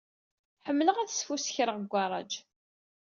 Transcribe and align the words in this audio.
Ḥemmleɣ 0.67 0.97
ad 0.97 1.09
sfuskreɣ 1.11 1.75
deg 1.79 1.85
ugaṛaj. 1.89 2.31